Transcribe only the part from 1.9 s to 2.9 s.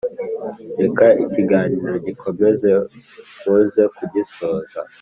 gikomeze